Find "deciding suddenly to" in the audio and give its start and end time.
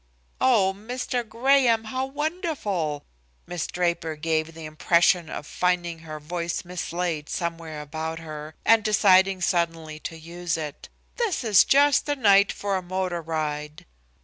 8.83-10.17